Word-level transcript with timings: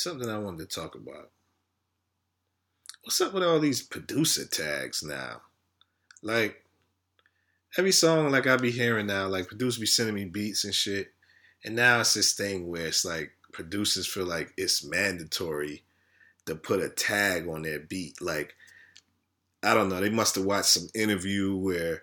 something 0.00 0.28
I 0.28 0.38
wanted 0.38 0.68
to 0.68 0.80
talk 0.80 0.94
about. 0.94 1.30
What's 3.02 3.20
up 3.20 3.34
with 3.34 3.42
all 3.42 3.58
these 3.58 3.82
producer 3.82 4.46
tags 4.46 5.02
now? 5.02 5.42
Like 6.22 6.64
every 7.76 7.92
song, 7.92 8.30
like 8.30 8.46
I 8.46 8.56
be 8.56 8.70
hearing 8.70 9.06
now, 9.06 9.26
like 9.26 9.48
producers 9.48 9.80
be 9.80 9.86
sending 9.86 10.14
me 10.14 10.24
beats 10.24 10.64
and 10.64 10.74
shit, 10.74 11.12
and 11.64 11.74
now 11.74 12.00
it's 12.00 12.14
this 12.14 12.32
thing 12.32 12.68
where 12.68 12.86
it's 12.86 13.04
like 13.04 13.32
producers 13.52 14.06
feel 14.06 14.26
like 14.26 14.52
it's 14.56 14.84
mandatory 14.84 15.82
to 16.46 16.54
put 16.54 16.80
a 16.80 16.88
tag 16.88 17.48
on 17.48 17.62
their 17.62 17.80
beat. 17.80 18.20
Like 18.20 18.54
I 19.62 19.74
don't 19.74 19.88
know, 19.88 20.00
they 20.00 20.10
must 20.10 20.34
have 20.36 20.44
watched 20.44 20.66
some 20.66 20.88
interview 20.94 21.56
where 21.56 22.02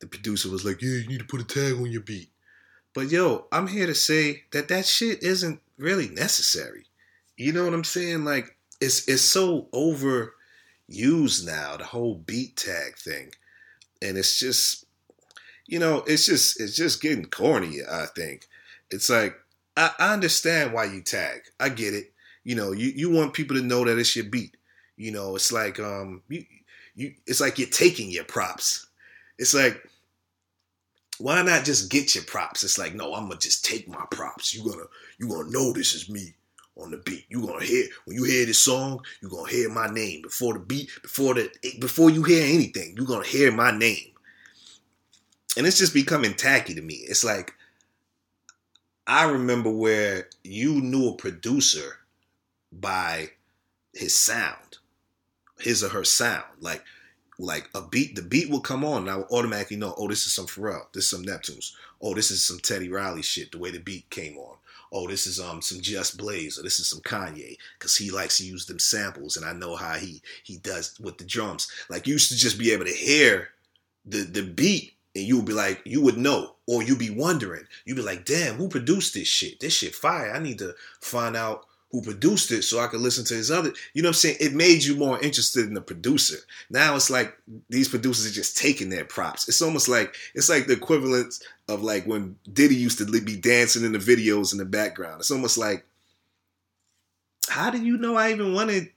the 0.00 0.06
producer 0.06 0.50
was 0.50 0.64
like, 0.64 0.82
"Yeah, 0.82 0.98
you 0.98 1.08
need 1.08 1.20
to 1.20 1.24
put 1.24 1.40
a 1.40 1.44
tag 1.44 1.74
on 1.74 1.90
your 1.90 2.00
beat." 2.00 2.30
But 2.94 3.10
yo, 3.10 3.46
I'm 3.50 3.68
here 3.68 3.86
to 3.86 3.94
say 3.94 4.44
that 4.52 4.68
that 4.68 4.86
shit 4.86 5.22
isn't 5.22 5.60
really 5.78 6.08
necessary. 6.08 6.86
You 7.36 7.52
know 7.52 7.64
what 7.64 7.74
I'm 7.74 7.84
saying? 7.84 8.24
Like 8.24 8.56
it's 8.80 9.08
it's 9.08 9.22
so 9.22 9.68
overused 9.72 11.46
now, 11.46 11.76
the 11.76 11.84
whole 11.84 12.16
beat 12.16 12.56
tag 12.56 12.96
thing. 12.96 13.30
And 14.00 14.18
it's 14.18 14.38
just 14.38 14.86
you 15.66 15.78
know, 15.78 16.04
it's 16.06 16.26
just 16.26 16.60
it's 16.60 16.76
just 16.76 17.00
getting 17.00 17.26
corny, 17.26 17.80
I 17.90 18.06
think. 18.06 18.48
It's 18.90 19.08
like 19.08 19.36
I, 19.76 19.90
I 19.98 20.12
understand 20.12 20.72
why 20.72 20.84
you 20.84 21.00
tag. 21.00 21.42
I 21.58 21.68
get 21.68 21.94
it. 21.94 22.12
You 22.44 22.56
know, 22.56 22.72
you, 22.72 22.88
you 22.88 23.10
want 23.10 23.34
people 23.34 23.56
to 23.56 23.62
know 23.62 23.84
that 23.84 23.98
it's 23.98 24.16
your 24.16 24.24
beat. 24.24 24.56
You 24.96 25.12
know, 25.12 25.36
it's 25.36 25.52
like 25.52 25.80
um 25.80 26.22
you 26.28 26.44
you 26.94 27.14
it's 27.26 27.40
like 27.40 27.58
you're 27.58 27.68
taking 27.68 28.10
your 28.10 28.24
props. 28.24 28.86
It's 29.38 29.54
like 29.54 29.82
why 31.18 31.40
not 31.42 31.64
just 31.64 31.90
get 31.90 32.14
your 32.14 32.24
props? 32.24 32.64
It's 32.64 32.78
like, 32.78 32.94
no, 32.94 33.14
I'm 33.14 33.28
gonna 33.28 33.38
just 33.38 33.64
take 33.64 33.88
my 33.88 34.04
props. 34.10 34.52
You 34.52 34.68
gonna 34.68 34.84
you 35.18 35.28
gonna 35.28 35.50
know 35.50 35.72
this 35.72 35.94
is 35.94 36.10
me 36.10 36.34
on 36.76 36.90
the 36.90 36.96
beat. 36.98 37.26
You 37.28 37.46
gonna 37.46 37.64
hear 37.64 37.86
when 38.04 38.16
you 38.16 38.24
hear 38.24 38.46
this 38.46 38.62
song, 38.62 39.04
you 39.20 39.28
gonna 39.28 39.50
hear 39.50 39.68
my 39.68 39.88
name 39.88 40.22
before 40.22 40.54
the 40.54 40.60
beat, 40.60 40.90
before 41.02 41.34
the 41.34 41.50
before 41.80 42.10
you 42.10 42.22
hear 42.22 42.44
anything. 42.44 42.94
You 42.96 43.06
gonna 43.06 43.26
hear 43.26 43.52
my 43.52 43.70
name, 43.70 44.12
and 45.56 45.66
it's 45.66 45.78
just 45.78 45.94
becoming 45.94 46.34
tacky 46.34 46.74
to 46.74 46.82
me. 46.82 46.94
It's 46.94 47.24
like 47.24 47.54
I 49.06 49.24
remember 49.24 49.70
where 49.70 50.28
you 50.44 50.80
knew 50.80 51.08
a 51.08 51.16
producer 51.16 51.98
by 52.70 53.30
his 53.92 54.16
sound, 54.16 54.78
his 55.58 55.84
or 55.84 55.88
her 55.90 56.04
sound, 56.04 56.44
like 56.60 56.82
like 57.38 57.68
a 57.74 57.82
beat, 57.82 58.14
the 58.14 58.22
beat 58.22 58.50
will 58.50 58.60
come 58.60 58.84
on, 58.84 59.02
and 59.02 59.10
I 59.10 59.16
will 59.16 59.26
automatically 59.30 59.76
know, 59.76 59.94
oh, 59.96 60.06
this 60.06 60.26
is 60.26 60.32
some 60.32 60.46
Pharrell, 60.46 60.86
this 60.92 61.04
is 61.04 61.10
some 61.10 61.24
Neptunes, 61.24 61.72
oh, 62.00 62.14
this 62.14 62.30
is 62.30 62.44
some 62.44 62.58
Teddy 62.58 62.88
Riley 62.88 63.22
shit. 63.22 63.50
The 63.50 63.58
way 63.58 63.70
the 63.70 63.80
beat 63.80 64.08
came 64.10 64.36
on, 64.36 64.56
oh, 64.92 65.08
this 65.08 65.26
is 65.26 65.40
um 65.40 65.62
some 65.62 65.80
Just 65.80 66.16
Blaze, 66.16 66.58
or 66.58 66.62
this 66.62 66.78
is 66.78 66.88
some 66.88 67.00
Kanye, 67.00 67.56
because 67.78 67.96
he 67.96 68.10
likes 68.10 68.38
to 68.38 68.46
use 68.46 68.66
them 68.66 68.78
samples, 68.78 69.36
and 69.36 69.44
I 69.44 69.52
know 69.52 69.74
how 69.74 69.94
he 69.94 70.22
he 70.44 70.58
does 70.58 70.98
with 71.00 71.18
the 71.18 71.24
drums. 71.24 71.68
Like 71.88 72.06
you 72.06 72.12
used 72.14 72.30
to 72.30 72.36
just 72.36 72.58
be 72.58 72.72
able 72.72 72.84
to 72.84 72.92
hear 72.92 73.48
the 74.04 74.18
the 74.18 74.42
beat, 74.42 74.92
and 75.14 75.24
you 75.24 75.36
would 75.36 75.46
be 75.46 75.52
like, 75.52 75.80
you 75.84 76.00
would 76.02 76.18
know, 76.18 76.54
or 76.66 76.82
you'd 76.82 76.98
be 76.98 77.10
wondering, 77.10 77.64
you'd 77.84 77.96
be 77.96 78.02
like, 78.02 78.24
damn, 78.24 78.56
who 78.56 78.68
produced 78.68 79.14
this 79.14 79.28
shit? 79.28 79.60
This 79.60 79.72
shit 79.72 79.94
fire. 79.94 80.32
I 80.32 80.38
need 80.38 80.58
to 80.58 80.74
find 81.00 81.36
out 81.36 81.66
who 81.92 82.00
produced 82.00 82.50
it 82.50 82.62
so 82.62 82.80
I 82.80 82.86
could 82.86 83.02
listen 83.02 83.24
to 83.26 83.34
his 83.34 83.50
other. 83.50 83.72
You 83.92 84.02
know 84.02 84.08
what 84.08 84.16
I'm 84.16 84.20
saying? 84.20 84.36
It 84.40 84.54
made 84.54 84.82
you 84.82 84.96
more 84.96 85.20
interested 85.20 85.66
in 85.66 85.74
the 85.74 85.82
producer. 85.82 86.38
Now 86.70 86.96
it's 86.96 87.10
like 87.10 87.36
these 87.68 87.88
producers 87.88 88.26
are 88.26 88.34
just 88.34 88.56
taking 88.56 88.88
their 88.88 89.04
props. 89.04 89.46
It's 89.46 89.60
almost 89.60 89.88
like 89.88 90.16
it's 90.34 90.48
like 90.48 90.66
the 90.66 90.72
equivalent 90.72 91.34
of 91.68 91.82
like 91.82 92.06
when 92.06 92.36
Diddy 92.50 92.76
used 92.76 92.98
to 92.98 93.04
be 93.04 93.36
dancing 93.36 93.84
in 93.84 93.92
the 93.92 93.98
videos 93.98 94.52
in 94.52 94.58
the 94.58 94.64
background. 94.64 95.20
It's 95.20 95.30
almost 95.30 95.58
like, 95.58 95.84
how 97.48 97.70
do 97.70 97.82
you 97.82 97.98
know 97.98 98.16
I 98.16 98.32
even 98.32 98.54
wanted 98.54 98.88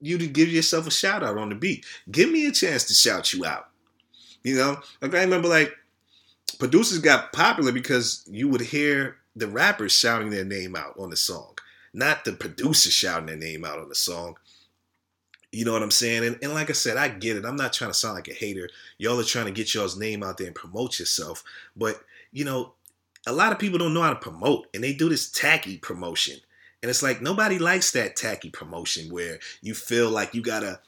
you 0.00 0.16
to 0.16 0.26
give 0.26 0.48
yourself 0.48 0.86
a 0.86 0.90
shout 0.90 1.22
out 1.22 1.36
on 1.36 1.50
the 1.50 1.54
beat? 1.54 1.84
Give 2.10 2.30
me 2.30 2.46
a 2.46 2.52
chance 2.52 2.84
to 2.84 2.94
shout 2.94 3.34
you 3.34 3.44
out. 3.44 3.68
You 4.42 4.56
know, 4.56 4.78
like 5.02 5.14
I 5.14 5.20
remember 5.20 5.48
like 5.48 5.74
producers 6.58 6.98
got 7.00 7.34
popular 7.34 7.72
because 7.72 8.24
you 8.30 8.48
would 8.48 8.62
hear 8.62 9.16
the 9.36 9.48
rappers 9.48 9.92
shouting 9.92 10.30
their 10.30 10.44
name 10.44 10.76
out 10.76 10.98
on 10.98 11.10
the 11.10 11.16
song 11.16 11.53
not 11.94 12.24
the 12.24 12.32
producer 12.32 12.90
shouting 12.90 13.26
their 13.26 13.36
name 13.36 13.64
out 13.64 13.78
on 13.78 13.88
the 13.88 13.94
song. 13.94 14.36
You 15.52 15.64
know 15.64 15.72
what 15.72 15.84
I'm 15.84 15.92
saying? 15.92 16.24
And, 16.24 16.38
and 16.42 16.52
like 16.52 16.68
I 16.68 16.72
said, 16.72 16.96
I 16.96 17.08
get 17.08 17.36
it. 17.36 17.44
I'm 17.44 17.56
not 17.56 17.72
trying 17.72 17.90
to 17.90 17.94
sound 17.94 18.16
like 18.16 18.28
a 18.28 18.34
hater. 18.34 18.68
Y'all 18.98 19.20
are 19.20 19.24
trying 19.24 19.46
to 19.46 19.52
get 19.52 19.72
y'all's 19.72 19.96
name 19.96 20.22
out 20.24 20.36
there 20.36 20.48
and 20.48 20.56
promote 20.56 20.98
yourself. 20.98 21.44
But, 21.76 22.02
you 22.32 22.44
know, 22.44 22.72
a 23.26 23.32
lot 23.32 23.52
of 23.52 23.60
people 23.60 23.78
don't 23.78 23.94
know 23.94 24.02
how 24.02 24.10
to 24.10 24.18
promote 24.18 24.66
and 24.74 24.82
they 24.82 24.92
do 24.92 25.08
this 25.08 25.30
tacky 25.30 25.78
promotion. 25.78 26.38
And 26.82 26.90
it's 26.90 27.02
like 27.02 27.22
nobody 27.22 27.58
likes 27.58 27.92
that 27.92 28.16
tacky 28.16 28.50
promotion 28.50 29.10
where 29.10 29.38
you 29.62 29.74
feel 29.74 30.10
like 30.10 30.34
you 30.34 30.42
gotta 30.42 30.80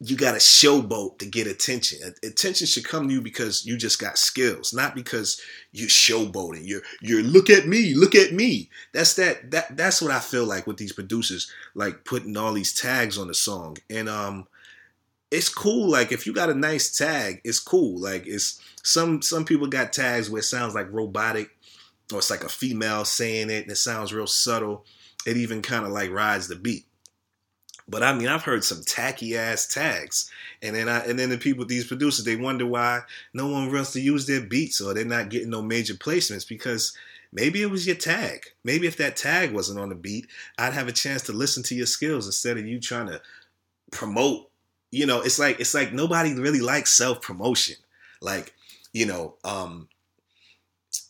you 0.00 0.16
got 0.16 0.32
to 0.32 0.38
showboat 0.38 1.18
to 1.18 1.26
get 1.26 1.46
attention. 1.46 1.98
Attention 2.22 2.66
should 2.66 2.84
come 2.84 3.08
to 3.08 3.14
you 3.14 3.20
because 3.20 3.64
you 3.64 3.76
just 3.76 4.00
got 4.00 4.18
skills, 4.18 4.74
not 4.74 4.94
because 4.94 5.40
you're 5.72 5.88
showboating. 5.88 6.62
You're 6.64 6.82
you're 7.00 7.22
look 7.22 7.48
at 7.48 7.66
me, 7.66 7.94
look 7.94 8.14
at 8.14 8.32
me. 8.32 8.70
That's 8.92 9.14
that 9.14 9.50
that 9.52 9.76
that's 9.76 10.02
what 10.02 10.10
I 10.10 10.20
feel 10.20 10.44
like 10.44 10.66
with 10.66 10.76
these 10.76 10.92
producers, 10.92 11.50
like 11.74 12.04
putting 12.04 12.36
all 12.36 12.52
these 12.52 12.74
tags 12.74 13.18
on 13.18 13.28
the 13.28 13.34
song. 13.34 13.76
And 13.88 14.08
um 14.08 14.46
it's 15.30 15.48
cool. 15.48 15.88
Like 15.88 16.12
if 16.12 16.26
you 16.26 16.32
got 16.32 16.50
a 16.50 16.54
nice 16.54 16.96
tag, 16.96 17.40
it's 17.44 17.60
cool. 17.60 17.98
Like 17.98 18.26
it's 18.26 18.60
some 18.82 19.22
some 19.22 19.44
people 19.44 19.66
got 19.66 19.92
tags 19.92 20.30
where 20.30 20.40
it 20.40 20.44
sounds 20.44 20.74
like 20.74 20.92
robotic, 20.92 21.50
or 22.12 22.18
it's 22.18 22.30
like 22.30 22.44
a 22.44 22.48
female 22.48 23.04
saying 23.04 23.50
it, 23.50 23.62
and 23.62 23.70
it 23.70 23.76
sounds 23.76 24.12
real 24.12 24.26
subtle. 24.26 24.84
It 25.26 25.36
even 25.36 25.62
kind 25.62 25.86
of 25.86 25.92
like 25.92 26.10
rides 26.10 26.48
the 26.48 26.56
beat. 26.56 26.86
But 27.86 28.02
I 28.02 28.14
mean, 28.14 28.28
I've 28.28 28.42
heard 28.42 28.64
some 28.64 28.82
tacky 28.82 29.36
ass 29.36 29.66
tags, 29.66 30.30
and 30.62 30.74
then 30.74 30.88
I 30.88 31.04
and 31.04 31.18
then 31.18 31.28
the 31.28 31.38
people, 31.38 31.66
these 31.66 31.86
producers, 31.86 32.24
they 32.24 32.36
wonder 32.36 32.66
why 32.66 33.00
no 33.34 33.48
one 33.48 33.70
wants 33.70 33.92
to 33.92 34.00
use 34.00 34.26
their 34.26 34.40
beats 34.40 34.80
or 34.80 34.94
they're 34.94 35.04
not 35.04 35.28
getting 35.28 35.50
no 35.50 35.60
major 35.60 35.94
placements 35.94 36.48
because 36.48 36.96
maybe 37.32 37.60
it 37.60 37.70
was 37.70 37.86
your 37.86 37.96
tag. 37.96 38.46
Maybe 38.64 38.86
if 38.86 38.96
that 38.96 39.16
tag 39.16 39.52
wasn't 39.52 39.80
on 39.80 39.90
the 39.90 39.94
beat, 39.94 40.26
I'd 40.56 40.72
have 40.72 40.88
a 40.88 40.92
chance 40.92 41.22
to 41.22 41.32
listen 41.32 41.62
to 41.64 41.74
your 41.74 41.86
skills 41.86 42.26
instead 42.26 42.56
of 42.56 42.66
you 42.66 42.80
trying 42.80 43.08
to 43.08 43.20
promote. 43.92 44.48
You 44.90 45.04
know, 45.04 45.20
it's 45.20 45.38
like 45.38 45.60
it's 45.60 45.74
like 45.74 45.92
nobody 45.92 46.32
really 46.34 46.60
likes 46.60 46.90
self 46.90 47.20
promotion. 47.20 47.76
Like, 48.22 48.54
you 48.94 49.04
know, 49.04 49.34
um, 49.44 49.88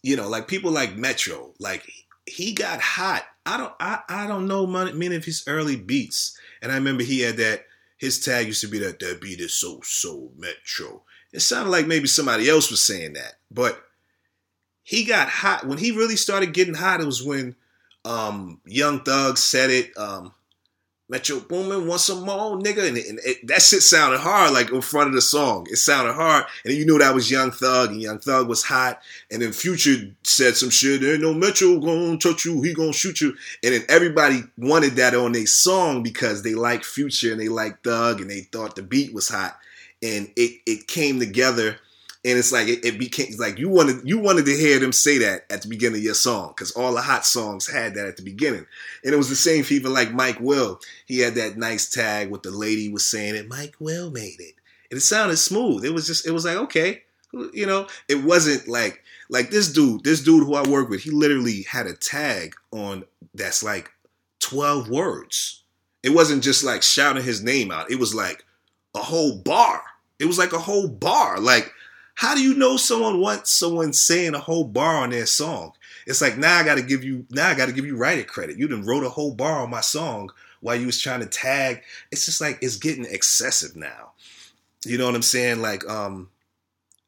you 0.03 0.17
know, 0.17 0.29
like 0.29 0.49
people 0.49 0.73
like 0.73 0.97
Metro, 0.97 1.53
like 1.61 1.89
he 2.27 2.53
got 2.53 2.81
hot. 2.81 3.25
I 3.47 3.57
don't 3.57 3.75
I, 3.79 4.01
I 4.09 4.27
don't 4.27 4.49
know 4.49 4.67
many 4.67 5.17
of 5.17 5.25
his 5.25 5.45
early 5.47 5.77
beats 5.77 6.39
and 6.65 6.73
I 6.73 6.77
remember 6.77 7.03
he 7.03 7.21
had 7.21 7.37
that, 7.37 7.67
his 7.99 8.19
tag 8.25 8.47
used 8.47 8.63
to 8.63 8.69
be 8.69 8.79
that, 8.79 8.99
that 8.99 9.21
beat 9.21 9.39
is 9.39 9.53
so, 9.53 9.81
so 9.85 10.31
metro. 10.39 11.03
It 11.31 11.41
sounded 11.41 11.71
like 11.71 11.87
maybe 11.87 12.07
somebody 12.07 12.49
else 12.49 12.71
was 12.71 12.83
saying 12.83 13.13
that. 13.13 13.35
But 13.51 13.85
he 14.83 15.05
got 15.05 15.29
hot. 15.29 15.67
When 15.67 15.77
he 15.77 15.91
really 15.91 16.17
started 16.17 16.55
getting 16.55 16.73
hot, 16.73 17.03
it 17.03 17.07
was 17.07 17.23
when 17.23 17.55
um, 18.07 18.63
Young 18.65 19.01
Thug 19.01 19.37
said 19.37 19.69
it. 19.69 19.97
Um, 19.99 20.33
Metro 21.07 21.39
Boomin 21.39 21.87
want 21.87 22.01
some 22.01 22.25
more, 22.25 22.57
nigga, 22.57 22.89
and, 22.89 22.97
it, 22.97 23.07
and 23.09 23.21
it, 23.25 23.47
that 23.47 23.61
shit 23.61 23.83
sounded 23.83 24.21
hard, 24.21 24.55
like 24.55 24.71
in 24.73 24.81
front 24.81 25.09
of 25.09 25.15
the 25.15 25.21
song. 25.21 25.67
It 25.71 25.77
sounded 25.77 26.15
hard, 26.15 26.47
and 26.65 26.73
you 26.73 26.87
knew 26.87 26.99
that 26.99 27.15
was 27.15 27.31
Young 27.31 27.51
Thug, 27.51 27.91
and 27.91 28.01
Young 28.01 28.19
Thug 28.19 28.49
was 28.49 28.63
hot. 28.63 29.03
And 29.31 29.43
then 29.43 29.53
Future 29.53 30.15
said 30.23 30.57
some 30.57 30.71
shit. 30.71 31.03
Ain't 31.03 31.21
no 31.21 31.35
Metro 31.35 31.79
gonna 31.79 32.17
touch 32.17 32.47
you, 32.47 32.63
he 32.63 32.73
gonna 32.73 32.95
shoot 32.95 33.21
you. 33.21 33.37
And 33.63 33.75
then 33.75 33.85
everybody 33.89 34.45
wanted 34.57 34.93
that 34.97 35.15
on 35.15 35.33
their 35.33 35.47
song 35.47 36.03
because 36.03 36.43
they 36.43 36.55
like 36.55 36.85
Future 36.85 37.33
and 37.33 37.41
they 37.41 37.49
like 37.49 37.83
Thug, 37.83 38.23
and 38.23 38.31
they 38.31 38.41
thought 38.41 38.75
the 38.75 38.83
beat 38.83 39.13
was 39.13 39.29
hot, 39.29 39.59
and 40.03 40.33
it 40.37 40.63
it 40.65 40.89
came 40.89 41.19
together 41.19 41.77
and 42.25 42.39
it's 42.39 42.53
like 42.53 42.69
it, 42.69 42.85
it, 42.85 42.99
became 42.99 43.33
like 43.39 43.59
you 43.59 43.69
wanted 43.69 44.01
you 44.05 44.19
wanted 44.19 44.47
to 44.47 44.57
hear 44.57 44.79
them 44.79 44.93
say 44.93 45.19
that 45.19 45.45
at 45.51 45.63
the 45.63 45.69
beginning 45.69 45.99
of 45.99 46.05
your 46.05 46.15
song 46.15 46.49
because 46.49 46.71
all 46.73 46.95
the 46.95 47.03
hot 47.03 47.27
songs 47.27 47.71
had 47.71 47.95
that 47.95 48.07
at 48.07 48.17
the 48.17 48.23
beginning, 48.23 48.67
and 49.05 49.13
it 49.13 49.17
was 49.17 49.29
the 49.29 49.37
same 49.37 49.63
for 49.63 49.75
even 49.75 49.93
like 49.93 50.13
Mike 50.13 50.41
Will. 50.41 50.81
He 51.07 51.19
had 51.19 51.35
that 51.35 51.59
nice 51.59 51.91
tag 51.91 52.31
with 52.31 52.43
the 52.43 52.51
lady 52.51 52.89
was 52.89 53.07
saying 53.07 53.35
it. 53.35 53.49
Mike 53.49 53.75
Will 53.79 54.11
made 54.11 54.41
it, 54.41 54.55
and 54.91 54.99
it 54.99 55.03
sounded 55.03 55.37
smooth. 55.37 55.85
It 55.85 55.93
was 55.93 56.07
just 56.07 56.27
it 56.27 56.31
was 56.31 56.47
like 56.47 56.57
okay, 56.57 57.03
you 57.53 57.67
know, 57.67 57.89
it 58.09 58.25
wasn't 58.25 58.67
like 58.69 59.03
like 59.29 59.51
this 59.51 59.71
dude, 59.73 60.05
this 60.05 60.23
dude 60.23 60.45
who 60.45 60.55
I 60.55 60.67
work 60.67 60.89
with. 60.89 61.03
He 61.03 61.11
literally 61.11 61.63
had 61.63 61.87
a 61.87 61.95
tag 61.95 62.55
on 62.73 63.05
that's 63.35 63.63
like 63.63 63.91
twelve 64.41 64.89
words. 64.89 65.63
It 66.03 66.11
wasn't 66.11 66.43
just 66.43 66.65
like 66.65 66.83
shouting 66.83 67.23
his 67.25 67.43
name 67.43 67.71
out. 67.71 67.91
It 67.91 67.99
was 67.99 68.15
like 68.15 68.45
a 68.95 69.01
whole 69.01 69.37
bar. 69.37 69.83
It 70.19 70.27
was 70.27 70.39
like 70.39 70.53
a 70.53 70.59
whole 70.59 70.89
bar, 70.89 71.39
like 71.39 71.73
how 72.15 72.35
do 72.35 72.43
you 72.43 72.55
know 72.55 72.77
someone 72.77 73.21
wants 73.21 73.51
someone 73.51 73.93
saying 73.93 74.35
a 74.35 74.41
whole 74.41 74.65
bar 74.65 75.03
on 75.03 75.11
their 75.11 75.27
song? 75.27 75.73
It's 76.07 76.21
like 76.21 76.39
now 76.39 76.59
I 76.59 76.65
got 76.65 76.77
to 76.77 76.83
give 76.83 77.03
you 77.03 77.27
now 77.31 77.49
I 77.49 77.55
got 77.55 77.67
to 77.67 77.73
give 77.73 77.87
you 77.87 77.97
writer 77.97 78.25
credit. 78.25 78.59
You 78.59 78.69
done 78.69 78.85
wrote 78.85 79.05
a 79.05 79.09
whole 79.09 79.35
bar 79.35 79.63
on 79.63 79.71
my 79.71 79.81
song 79.81 80.31
while 80.61 80.77
you 80.77 80.87
was 80.87 81.01
trying 81.01 81.21
to 81.21 81.27
tag. 81.27 81.83
It's 82.11 82.27
just 82.27 82.41
like 82.41 82.59
it's 82.63 82.77
getting 82.77 83.05
excessive 83.05 83.77
now. 83.77 84.13
You 84.85 84.99
know 84.99 85.07
what 85.07 85.15
I'm 85.15 85.23
saying? 85.23 85.61
Like 85.61 85.89
um, 85.89 86.29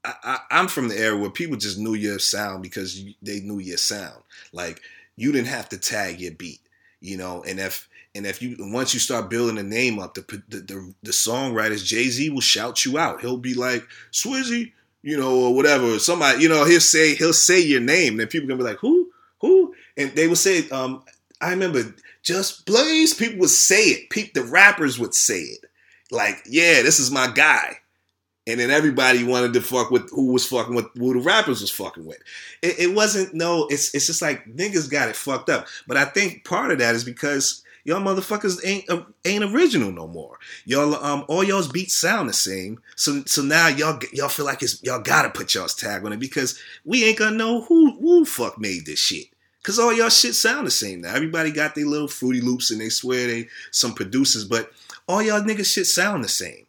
I, 0.05 0.41
am 0.51 0.69
from 0.69 0.89
the 0.89 0.99
era 0.99 1.17
where 1.17 1.31
people 1.31 1.57
just 1.57 1.79
knew 1.79 1.95
your 1.95 2.19
sound 2.19 2.63
because 2.63 2.99
you, 2.99 3.15
they 3.23 3.41
knew 3.41 3.59
your 3.59 3.77
sound. 3.77 4.23
Like 4.53 4.81
you 5.17 5.31
didn't 5.33 5.49
have 5.49 5.69
to 5.71 5.79
tag 5.79 6.21
your 6.21 6.33
beat. 6.33 6.61
You 7.01 7.17
know, 7.17 7.45
and 7.47 7.61
if 7.61 7.89
and 8.15 8.27
if 8.27 8.41
you 8.41 8.57
once 8.59 8.95
you 8.95 9.01
start 9.01 9.31
building 9.31 9.59
a 9.59 9.63
name 9.63 9.99
up, 9.99 10.15
the 10.15 10.43
the, 10.49 10.59
the, 10.59 10.95
the 11.03 11.11
songwriters 11.13 11.85
Jay 11.85 12.05
Z 12.05 12.31
will 12.31 12.41
shout 12.41 12.85
you 12.85 12.99
out. 12.99 13.21
He'll 13.21 13.37
be 13.37 13.55
like 13.55 13.87
Swizzy, 14.11 14.73
you 15.07 15.17
know, 15.17 15.39
or 15.39 15.55
whatever. 15.55 16.01
Somebody, 16.01 16.43
you 16.43 16.49
know, 16.49 16.65
he'll 16.65 16.81
say 16.81 17.15
he'll 17.15 17.33
say 17.33 17.61
your 17.61 17.81
name, 17.81 18.17
then 18.17 18.27
people 18.27 18.49
gonna 18.49 18.59
be 18.59 18.69
like, 18.69 18.79
who, 18.79 19.09
who, 19.41 19.73
and 19.97 20.11
they 20.11 20.27
will 20.27 20.35
say, 20.35 20.69
um, 20.71 21.05
I 21.41 21.51
remember 21.51 21.95
Just 22.25 22.67
Blaze. 22.67 23.15
People 23.15 23.39
would 23.39 23.51
say 23.51 23.85
it. 23.85 24.11
People, 24.11 24.43
the 24.43 24.49
rappers 24.49 24.99
would 24.99 25.15
say 25.15 25.39
it, 25.39 25.65
like, 26.11 26.43
yeah, 26.45 26.83
this 26.83 26.99
is 26.99 27.13
my 27.13 27.29
guy. 27.29 27.77
And 28.49 28.59
then 28.59 28.71
everybody 28.71 29.23
wanted 29.23 29.53
to 29.53 29.61
fuck 29.61 29.93
with 29.93 30.11
who 30.11 30.33
was 30.33 30.47
fucking 30.47 30.75
with 30.75 30.87
who 30.97 31.15
the 31.15 31.21
rappers 31.21 31.61
was 31.61 31.71
fucking 31.71 32.05
with. 32.05 32.19
It, 32.63 32.79
it 32.81 32.95
wasn't 32.95 33.33
no. 33.33 33.69
It's 33.69 33.95
it's 33.95 34.07
just 34.07 34.23
like 34.23 34.45
niggas 34.47 34.91
got 34.91 35.09
it 35.09 35.15
fucked 35.15 35.51
up. 35.51 35.69
But 35.87 35.99
I 35.99 36.05
think 36.05 36.45
part 36.45 36.73
of 36.73 36.79
that 36.79 36.97
is 36.97 37.05
because 37.05 37.63
y'all 37.87 38.01
motherfuckers 38.01 38.59
ain't 38.65 38.91
uh, 38.91 39.03
ain't 39.25 39.45
original 39.45 39.93
no 39.93 40.09
more. 40.09 40.37
Y'all 40.65 40.95
um 40.97 41.25
all 41.29 41.45
y'all's 41.45 41.69
beats 41.69 41.95
sound 41.95 42.29
the 42.29 42.35
same. 42.35 42.83
So 42.97 43.23
so 43.27 43.43
now 43.43 43.69
y'all 43.69 43.99
y'all 44.13 44.29
feel 44.29 44.45
like 44.45 44.63
it's 44.63 44.83
y'all 44.83 45.01
gotta 45.01 45.31
put 45.31 45.55
y'all's 45.55 45.75
tag 45.75 46.05
on 46.05 46.13
it 46.13 46.19
because 46.19 46.61
we 46.85 47.05
ain't 47.05 47.19
gonna 47.19 47.37
know 47.37 47.63
who 47.63 47.99
who 47.99 48.25
fuck 48.25 48.59
made 48.59 48.85
this 48.85 48.99
shit. 48.99 49.27
Cause 49.63 49.79
all 49.79 49.93
y'all 49.93 50.11
shit 50.11 50.35
sound 50.35 50.67
the 50.67 50.71
same 50.71 51.01
now. 51.01 51.15
Everybody 51.15 51.51
got 51.51 51.75
their 51.75 51.87
little 51.87 52.09
fruity 52.09 52.41
loops 52.41 52.71
and 52.71 52.81
they 52.81 52.89
swear 52.89 53.27
they 53.27 53.49
some 53.71 53.95
producers, 53.95 54.45
but 54.45 54.71
all 55.09 55.23
y'all 55.23 55.41
niggas 55.41 55.73
shit 55.73 55.87
sound 55.87 56.23
the 56.23 56.29
same. 56.29 56.67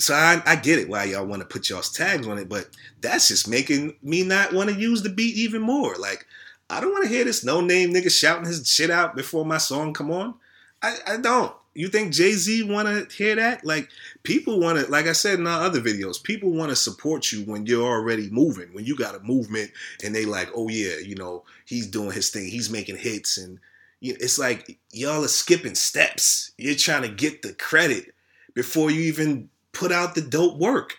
So 0.00 0.14
I, 0.14 0.40
I 0.46 0.54
get 0.54 0.78
it 0.78 0.88
why 0.88 1.04
y'all 1.04 1.26
want 1.26 1.42
to 1.42 1.48
put 1.48 1.68
y'all's 1.68 1.90
tags 1.90 2.26
on 2.28 2.38
it, 2.38 2.48
but 2.48 2.68
that's 3.00 3.28
just 3.28 3.48
making 3.48 3.96
me 4.02 4.22
not 4.22 4.52
want 4.52 4.70
to 4.70 4.76
use 4.76 5.02
the 5.02 5.10
beat 5.10 5.36
even 5.36 5.60
more. 5.60 5.96
Like 5.96 6.26
I 6.70 6.80
don't 6.80 6.92
want 6.92 7.04
to 7.04 7.10
hear 7.10 7.24
this 7.24 7.44
no 7.44 7.60
name 7.60 7.92
nigga 7.92 8.10
shouting 8.10 8.46
his 8.46 8.68
shit 8.68 8.90
out 8.90 9.16
before 9.16 9.44
my 9.44 9.58
song 9.58 9.94
come 9.94 10.10
on. 10.10 10.34
I, 10.82 10.96
I 11.06 11.16
don't. 11.16 11.54
You 11.74 11.88
think 11.88 12.12
Jay 12.12 12.32
Z 12.32 12.64
want 12.64 12.88
to 12.88 13.16
hear 13.16 13.36
that? 13.36 13.64
Like 13.64 13.88
people 14.24 14.58
want 14.58 14.78
to, 14.78 14.90
like 14.90 15.06
I 15.06 15.12
said 15.12 15.38
in 15.38 15.46
our 15.46 15.62
other 15.62 15.80
videos, 15.80 16.22
people 16.22 16.50
want 16.50 16.70
to 16.70 16.76
support 16.76 17.30
you 17.30 17.44
when 17.44 17.66
you're 17.66 17.86
already 17.86 18.28
moving, 18.30 18.72
when 18.72 18.84
you 18.84 18.96
got 18.96 19.14
a 19.14 19.20
movement, 19.20 19.70
and 20.04 20.14
they 20.14 20.24
like, 20.24 20.50
oh 20.54 20.68
yeah, 20.68 20.98
you 20.98 21.14
know, 21.14 21.44
he's 21.64 21.86
doing 21.86 22.10
his 22.10 22.30
thing, 22.30 22.48
he's 22.48 22.68
making 22.68 22.96
hits, 22.96 23.38
and 23.38 23.60
you 24.00 24.12
know, 24.12 24.18
it's 24.20 24.38
like 24.38 24.78
y'all 24.90 25.24
are 25.24 25.28
skipping 25.28 25.76
steps. 25.76 26.50
You're 26.58 26.74
trying 26.74 27.02
to 27.02 27.08
get 27.08 27.42
the 27.42 27.52
credit 27.52 28.12
before 28.54 28.90
you 28.90 29.02
even 29.02 29.48
put 29.72 29.92
out 29.92 30.16
the 30.16 30.20
dope 30.20 30.58
work. 30.58 30.98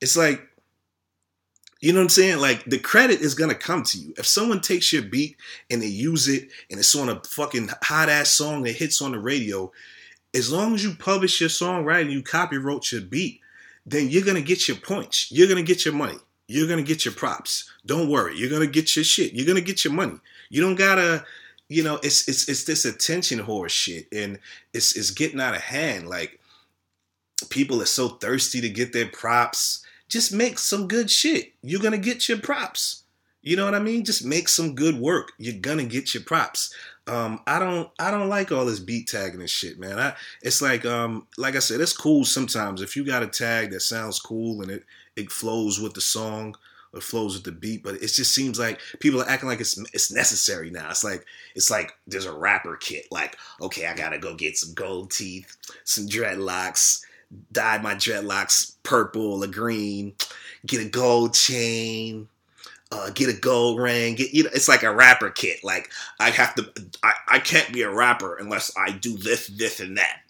It's 0.00 0.16
like 0.16 0.40
you 1.80 1.92
know 1.92 1.98
what 1.98 2.04
I'm 2.04 2.10
saying? 2.10 2.38
Like 2.38 2.64
the 2.64 2.78
credit 2.78 3.20
is 3.20 3.34
gonna 3.34 3.54
come 3.54 3.82
to 3.84 3.98
you. 3.98 4.14
If 4.16 4.26
someone 4.26 4.60
takes 4.60 4.92
your 4.92 5.02
beat 5.02 5.36
and 5.70 5.82
they 5.82 5.86
use 5.86 6.28
it 6.28 6.48
and 6.70 6.78
it's 6.78 6.94
on 6.94 7.08
a 7.08 7.20
fucking 7.22 7.70
hot 7.82 8.08
ass 8.08 8.30
song 8.30 8.62
that 8.62 8.72
hits 8.72 9.02
on 9.02 9.12
the 9.12 9.18
radio, 9.18 9.70
as 10.34 10.50
long 10.50 10.74
as 10.74 10.82
you 10.82 10.94
publish 10.94 11.40
your 11.40 11.50
song 11.50 11.84
right 11.84 12.04
and 12.04 12.12
you 12.12 12.22
copyright 12.22 12.92
your 12.92 13.02
beat, 13.02 13.40
then 13.84 14.08
you're 14.08 14.24
gonna 14.24 14.40
get 14.40 14.68
your 14.68 14.76
points. 14.78 15.30
You're 15.30 15.48
gonna 15.48 15.62
get 15.62 15.84
your 15.84 15.94
money. 15.94 16.18
You're 16.48 16.68
gonna 16.68 16.82
get 16.82 17.04
your 17.04 17.14
props. 17.14 17.70
Don't 17.84 18.08
worry. 18.08 18.36
You're 18.38 18.50
gonna 18.50 18.66
get 18.66 18.96
your 18.96 19.04
shit. 19.04 19.34
You're 19.34 19.46
gonna 19.46 19.60
get 19.60 19.84
your 19.84 19.92
money. 19.92 20.18
You 20.48 20.62
don't 20.62 20.76
gotta, 20.76 21.24
you 21.68 21.82
know, 21.82 21.96
it's 22.02 22.26
it's 22.26 22.48
it's 22.48 22.64
this 22.64 22.84
attention 22.84 23.40
horse 23.40 23.72
shit, 23.72 24.08
and 24.12 24.38
it's 24.72 24.96
it's 24.96 25.10
getting 25.10 25.40
out 25.40 25.54
of 25.54 25.60
hand. 25.60 26.08
Like 26.08 26.40
people 27.50 27.82
are 27.82 27.86
so 27.86 28.08
thirsty 28.08 28.60
to 28.62 28.68
get 28.68 28.92
their 28.92 29.08
props 29.08 29.85
just 30.08 30.32
make 30.32 30.58
some 30.58 30.88
good 30.88 31.10
shit. 31.10 31.52
You're 31.62 31.82
gonna 31.82 31.98
get 31.98 32.28
your 32.28 32.38
props. 32.38 33.02
You 33.42 33.56
know 33.56 33.64
what 33.64 33.76
I 33.76 33.78
mean? 33.78 34.04
Just 34.04 34.24
make 34.24 34.48
some 34.48 34.74
good 34.74 34.98
work. 34.98 35.32
You're 35.38 35.60
gonna 35.60 35.84
get 35.84 36.14
your 36.14 36.24
props. 36.24 36.74
Um, 37.06 37.40
I 37.46 37.60
don't 37.60 37.88
I 37.98 38.10
don't 38.10 38.28
like 38.28 38.50
all 38.50 38.66
this 38.66 38.80
beat 38.80 39.06
tagging 39.06 39.40
and 39.40 39.48
shit, 39.50 39.78
man. 39.78 39.98
I 39.98 40.14
it's 40.42 40.60
like 40.60 40.84
um 40.84 41.28
like 41.36 41.54
I 41.54 41.60
said, 41.60 41.80
it's 41.80 41.92
cool 41.92 42.24
sometimes 42.24 42.82
if 42.82 42.96
you 42.96 43.04
got 43.04 43.22
a 43.22 43.28
tag 43.28 43.70
that 43.70 43.80
sounds 43.80 44.18
cool 44.18 44.62
and 44.62 44.70
it 44.70 44.84
it 45.14 45.30
flows 45.30 45.80
with 45.80 45.94
the 45.94 46.00
song 46.00 46.56
or 46.92 47.00
flows 47.00 47.34
with 47.34 47.44
the 47.44 47.52
beat, 47.52 47.84
but 47.84 47.94
it 47.96 48.08
just 48.08 48.34
seems 48.34 48.58
like 48.58 48.80
people 49.00 49.22
are 49.22 49.28
acting 49.28 49.48
like 49.48 49.60
it's 49.60 49.78
it's 49.92 50.10
necessary 50.10 50.70
now. 50.70 50.90
It's 50.90 51.04
like 51.04 51.24
it's 51.54 51.70
like 51.70 51.92
there's 52.06 52.26
a 52.26 52.36
rapper 52.36 52.76
kit. 52.76 53.06
Like, 53.10 53.36
okay, 53.60 53.86
I 53.86 53.94
gotta 53.94 54.18
go 54.18 54.34
get 54.34 54.56
some 54.56 54.74
gold 54.74 55.10
teeth, 55.10 55.56
some 55.84 56.06
dreadlocks, 56.06 57.04
dyed 57.52 57.82
my 57.82 57.94
dreadlocks 57.94 58.76
purple 58.82 59.42
or 59.42 59.46
green, 59.46 60.14
get 60.64 60.80
a 60.80 60.88
gold 60.88 61.34
chain, 61.34 62.28
uh, 62.92 63.10
get 63.10 63.28
a 63.28 63.38
gold 63.38 63.80
ring. 63.80 64.14
Get 64.14 64.32
you 64.32 64.44
know, 64.44 64.50
it's 64.54 64.68
like 64.68 64.82
a 64.82 64.94
rapper 64.94 65.30
kit. 65.30 65.64
Like 65.64 65.90
I 66.20 66.30
have 66.30 66.54
to, 66.56 66.72
I, 67.02 67.12
I 67.28 67.38
can't 67.38 67.72
be 67.72 67.82
a 67.82 67.90
rapper 67.90 68.36
unless 68.36 68.72
I 68.76 68.92
do 68.92 69.16
this, 69.16 69.48
this, 69.48 69.80
and 69.80 69.98
that. 69.98 70.20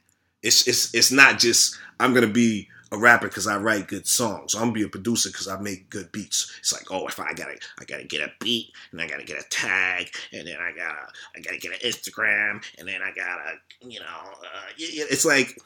It's 0.42 0.66
it's 0.66 0.94
it's 0.94 1.12
not 1.12 1.38
just 1.38 1.76
I'm 2.00 2.14
gonna 2.14 2.26
be 2.26 2.68
a 2.92 2.98
rapper 2.98 3.28
because 3.28 3.46
I 3.46 3.56
write 3.56 3.88
good 3.88 4.06
songs. 4.06 4.54
I'm 4.54 4.62
gonna 4.62 4.72
be 4.72 4.82
a 4.84 4.88
producer 4.88 5.28
because 5.28 5.48
I 5.48 5.58
make 5.58 5.90
good 5.90 6.12
beats. 6.12 6.54
It's 6.60 6.72
like, 6.72 6.90
oh, 6.90 7.06
if 7.06 7.18
I 7.18 7.32
gotta, 7.32 7.56
I 7.80 7.84
gotta 7.84 8.04
get 8.04 8.20
a 8.20 8.32
beat, 8.40 8.72
and 8.92 9.00
I 9.00 9.08
gotta 9.08 9.24
get 9.24 9.40
a 9.40 9.48
tag, 9.48 10.08
and 10.32 10.46
then 10.46 10.56
I 10.60 10.70
gotta, 10.70 11.08
I 11.36 11.40
gotta 11.40 11.58
get 11.58 11.72
an 11.72 11.90
Instagram, 11.90 12.64
and 12.78 12.86
then 12.86 13.02
I 13.02 13.10
gotta, 13.10 13.56
you 13.80 14.00
know, 14.00 14.06
uh, 14.06 14.70
it's 14.78 15.24
like 15.24 15.58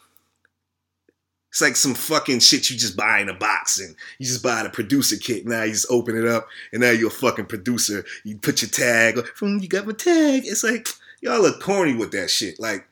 it's 1.61 1.69
like 1.69 1.77
some 1.77 1.95
fucking 1.95 2.41
shit 2.41 2.71
you 2.71 2.77
just 2.79 2.97
buy 2.97 3.21
in 3.21 3.29
a 3.29 3.35
box 3.35 3.79
and 3.79 3.95
you 4.19 4.27
just 4.27 4.43
buy 4.43 4.63
the 4.63 4.71
producer 4.71 5.17
kit. 5.19 5.47
Now 5.47 5.65
you 5.65 5.73
just 5.73 5.91
open 5.91 6.17
it 6.17 6.27
up 6.27 6.49
and 6.73 6.81
now 6.81 6.91
you're 6.91 7.09
a 7.09 7.11
fucking 7.11 7.47
producer. 7.47 8.03
You 8.25 8.39
put 8.39 8.63
your 8.63 8.71
tag, 8.71 9.21
you 9.43 9.69
got 9.69 9.87
my 9.87 9.93
tag. 9.93 10.45
It's 10.47 10.65
like, 10.65 10.89
y'all 11.21 11.43
look 11.43 11.61
corny 11.61 11.95
with 11.95 12.13
that 12.13 12.31
shit. 12.31 12.59
Like, 12.59 12.89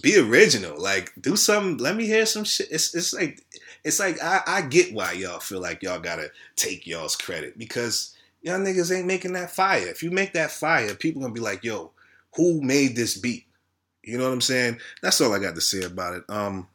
be 0.00 0.18
original. 0.18 0.80
Like, 0.80 1.12
do 1.20 1.36
something. 1.36 1.76
Let 1.76 1.96
me 1.96 2.06
hear 2.06 2.24
some 2.24 2.44
shit. 2.44 2.68
It's, 2.70 2.94
it's 2.94 3.12
like, 3.12 3.44
it's 3.84 4.00
like, 4.00 4.22
I, 4.22 4.40
I 4.46 4.62
get 4.62 4.94
why 4.94 5.12
y'all 5.12 5.40
feel 5.40 5.60
like 5.60 5.82
y'all 5.82 6.00
gotta 6.00 6.30
take 6.56 6.86
y'all's 6.86 7.14
credit 7.14 7.58
because 7.58 8.16
y'all 8.40 8.58
niggas 8.58 8.96
ain't 8.96 9.06
making 9.06 9.34
that 9.34 9.50
fire. 9.50 9.86
If 9.86 10.02
you 10.02 10.10
make 10.10 10.32
that 10.32 10.50
fire, 10.50 10.94
people 10.94 11.20
gonna 11.20 11.34
be 11.34 11.40
like, 11.40 11.62
yo, 11.62 11.92
who 12.36 12.62
made 12.62 12.96
this 12.96 13.18
beat? 13.18 13.44
You 14.02 14.16
know 14.16 14.24
what 14.24 14.32
I'm 14.32 14.40
saying? 14.40 14.78
That's 15.02 15.20
all 15.20 15.34
I 15.34 15.40
got 15.40 15.56
to 15.56 15.60
say 15.60 15.82
about 15.82 16.14
it. 16.14 16.24
Um, 16.30 16.68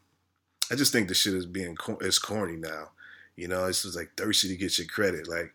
I 0.72 0.76
just 0.76 0.94
think 0.94 1.10
the 1.10 1.14
shit 1.14 1.34
is 1.34 1.46
being 1.46 1.78
it's 2.00 2.18
corny 2.18 2.56
now. 2.56 2.92
You 3.36 3.50
know, 3.50 3.66
it's 3.66 3.84
just 3.84 3.98
like 3.98 4.12
thirsty 4.16 4.48
to 4.48 4.56
get 4.56 4.78
your 4.78 4.88
credit. 4.88 5.28
Like, 5.28 5.54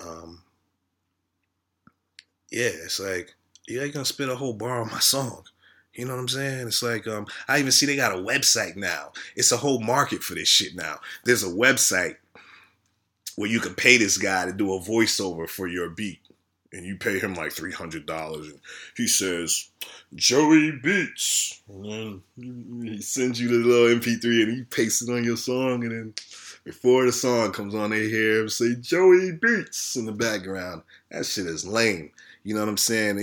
um, 0.00 0.42
yeah, 2.52 2.70
it's 2.84 3.00
like 3.00 3.34
you 3.66 3.82
ain't 3.82 3.92
gonna 3.92 4.04
spit 4.04 4.28
a 4.28 4.36
whole 4.36 4.52
bar 4.52 4.80
on 4.80 4.90
my 4.90 5.00
song. 5.00 5.42
You 5.92 6.04
know 6.04 6.14
what 6.14 6.20
I'm 6.20 6.28
saying? 6.28 6.68
It's 6.68 6.82
like 6.82 7.06
um, 7.08 7.26
I 7.48 7.58
even 7.58 7.72
see 7.72 7.86
they 7.86 7.96
got 7.96 8.14
a 8.14 8.22
website 8.22 8.76
now. 8.76 9.12
It's 9.34 9.52
a 9.52 9.56
whole 9.56 9.80
market 9.80 10.22
for 10.22 10.34
this 10.34 10.48
shit 10.48 10.76
now. 10.76 10.98
There's 11.24 11.42
a 11.42 11.48
website 11.48 12.16
where 13.36 13.50
you 13.50 13.58
can 13.58 13.74
pay 13.74 13.96
this 13.96 14.18
guy 14.18 14.44
to 14.44 14.52
do 14.52 14.72
a 14.74 14.80
voiceover 14.80 15.48
for 15.48 15.66
your 15.66 15.90
beat 15.90 16.20
and 16.74 16.84
you 16.84 16.96
pay 16.96 17.18
him 17.18 17.34
like 17.34 17.52
three 17.52 17.72
hundred 17.72 18.04
dollars, 18.06 18.48
and 18.48 18.60
he 18.96 19.06
says, 19.06 19.70
"Joey 20.14 20.72
Beats," 20.82 21.62
and 21.68 21.84
then 22.36 22.82
he 22.82 23.00
sends 23.00 23.40
you 23.40 23.48
the 23.48 23.66
little 23.66 23.98
MP3, 24.00 24.42
and 24.42 24.52
he 24.52 24.64
pastes 24.64 25.02
it 25.02 25.12
on 25.12 25.24
your 25.24 25.36
song, 25.36 25.84
and 25.84 25.92
then 25.92 26.14
before 26.64 27.06
the 27.06 27.12
song 27.12 27.52
comes 27.52 27.74
on, 27.74 27.90
they 27.90 28.08
hear 28.08 28.40
him 28.40 28.48
say 28.48 28.74
"Joey 28.74 29.32
Beats" 29.32 29.96
in 29.96 30.06
the 30.06 30.12
background. 30.12 30.82
That 31.10 31.26
shit 31.26 31.46
is 31.46 31.66
lame. 31.66 32.10
You 32.42 32.54
know 32.54 32.60
what 32.60 32.68
I'm 32.68 32.76
saying? 32.76 33.18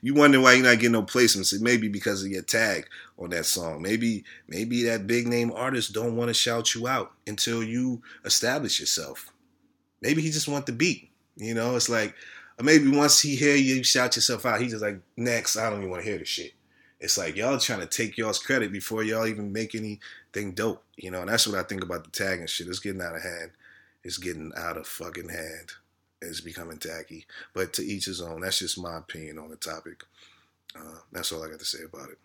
You 0.00 0.14
wonder 0.14 0.40
why 0.40 0.52
you're 0.52 0.64
not 0.64 0.76
getting 0.76 0.92
no 0.92 1.02
placements. 1.02 1.52
It 1.52 1.60
may 1.60 1.76
be 1.76 1.88
because 1.88 2.22
of 2.22 2.30
your 2.30 2.42
tag 2.42 2.86
on 3.18 3.30
that 3.30 3.46
song. 3.46 3.82
Maybe 3.82 4.24
maybe 4.46 4.84
that 4.84 5.08
big 5.08 5.26
name 5.26 5.50
artist 5.52 5.92
don't 5.92 6.16
want 6.16 6.28
to 6.28 6.34
shout 6.34 6.74
you 6.74 6.86
out 6.86 7.12
until 7.26 7.64
you 7.64 8.02
establish 8.24 8.78
yourself. 8.78 9.32
Maybe 10.00 10.22
he 10.22 10.30
just 10.30 10.46
want 10.46 10.66
the 10.66 10.72
beat. 10.72 11.10
You 11.36 11.54
know, 11.54 11.74
it's 11.74 11.88
like 11.88 12.14
or 12.60 12.62
maybe 12.62 12.88
once 12.88 13.22
he 13.22 13.36
hear 13.36 13.56
you 13.56 13.82
shout 13.82 14.16
yourself 14.16 14.44
out, 14.44 14.60
he's 14.60 14.72
just 14.72 14.84
like, 14.84 15.00
next, 15.16 15.56
I 15.56 15.70
don't 15.70 15.78
even 15.78 15.90
want 15.90 16.04
to 16.04 16.08
hear 16.08 16.18
this 16.18 16.28
shit. 16.28 16.52
It's 17.00 17.16
like 17.16 17.34
y'all 17.34 17.58
trying 17.58 17.80
to 17.80 17.86
take 17.86 18.18
y'all's 18.18 18.38
credit 18.38 18.70
before 18.70 19.02
y'all 19.02 19.26
even 19.26 19.50
make 19.50 19.74
anything 19.74 20.52
dope. 20.52 20.84
You 20.98 21.10
know, 21.10 21.20
and 21.20 21.30
that's 21.30 21.46
what 21.46 21.58
I 21.58 21.62
think 21.62 21.82
about 21.82 22.04
the 22.04 22.10
tagging 22.10 22.46
shit. 22.46 22.68
It's 22.68 22.78
getting 22.78 23.00
out 23.00 23.16
of 23.16 23.22
hand. 23.22 23.52
It's 24.04 24.18
getting 24.18 24.52
out 24.54 24.76
of 24.76 24.86
fucking 24.86 25.30
hand. 25.30 25.72
It's 26.20 26.42
becoming 26.42 26.76
tacky. 26.76 27.24
But 27.54 27.72
to 27.74 27.82
each 27.82 28.04
his 28.04 28.20
own. 28.20 28.42
That's 28.42 28.58
just 28.58 28.78
my 28.78 28.98
opinion 28.98 29.38
on 29.38 29.48
the 29.48 29.56
topic. 29.56 30.04
Uh, 30.76 30.98
that's 31.10 31.32
all 31.32 31.42
I 31.42 31.48
got 31.48 31.60
to 31.60 31.64
say 31.64 31.84
about 31.90 32.10
it. 32.10 32.18